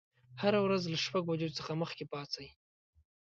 [0.41, 2.47] هره ورځ له شپږ بجو څخه مخکې پاڅئ.